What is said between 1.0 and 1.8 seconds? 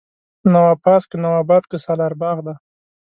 که نواباد که